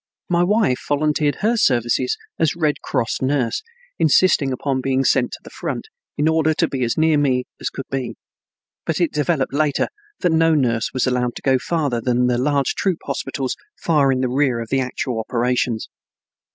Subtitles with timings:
[0.29, 3.61] My wife volunteered her services as Red Cross nurse,
[3.99, 7.69] insisting upon being sent to the front, in order to be as near me as
[7.69, 8.15] could be,
[8.83, 9.89] but it developed later
[10.21, 14.21] that no nurse was allowed to go farther than the large troop hospitals far in
[14.21, 15.87] the rear of the actual operations.